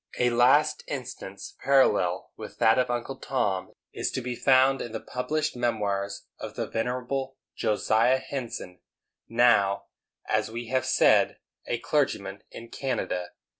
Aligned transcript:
A 0.17 0.31
last 0.31 0.83
instance 0.87 1.55
parallel 1.63 2.31
with 2.35 2.57
that 2.57 2.79
of 2.79 2.89
Uncle 2.89 3.17
Tom 3.17 3.71
is 3.93 4.09
to 4.13 4.21
be 4.21 4.33
found 4.35 4.81
in 4.81 4.93
the 4.93 4.99
published 4.99 5.55
memoirs 5.55 6.25
of 6.39 6.55
the 6.55 6.65
venerable 6.65 7.37
Josiah 7.55 8.17
Henson, 8.17 8.79
now, 9.29 9.85
as 10.27 10.49
we 10.49 10.69
have 10.69 10.87
said, 10.87 11.37
a 11.67 11.77
clergyman 11.77 12.41
in 12.49 12.69
Canada. 12.69 13.27